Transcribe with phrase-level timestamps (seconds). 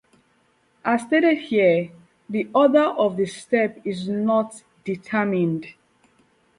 [0.83, 1.91] As stated here,
[2.27, 5.75] the order of the steps is not determined.